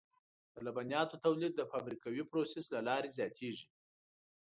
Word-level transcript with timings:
د 0.53 0.55
لبنیاتو 0.65 1.21
تولید 1.25 1.53
د 1.55 1.61
فابریکوي 1.71 2.23
پروسس 2.31 2.65
له 2.75 2.81
لارې 2.87 3.13
زیاتېږي. 3.17 3.65